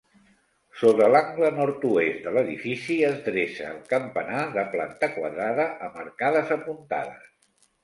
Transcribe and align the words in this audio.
Sobre 0.83 1.09
l'angle 1.15 1.51
nord-oest 1.57 2.23
de 2.29 2.33
l'edifici 2.37 2.97
es 3.11 3.21
dreça 3.29 3.69
el 3.73 3.77
campanar 3.93 4.41
de 4.57 4.65
planta 4.73 5.13
quadrada, 5.21 5.69
amb 5.91 6.03
arcades 6.07 6.57
apuntades. 6.59 7.33